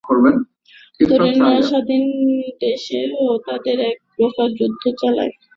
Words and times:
তরুণরা 0.99 1.61
স্বাধীন 1.69 2.03
দেশেও 2.61 3.15
তাদের 3.47 3.77
এক 3.89 3.97
প্রকারের 4.11 4.51
যুদ্ধ 4.59 4.83
চালায়। 4.99 5.33